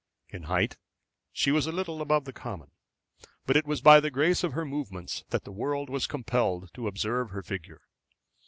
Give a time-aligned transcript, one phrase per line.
[0.29, 0.77] In height
[1.31, 2.71] she was a little above the common,
[3.45, 6.87] but it was by the grace of her movements that the world was compelled to
[6.87, 7.81] observe her figure.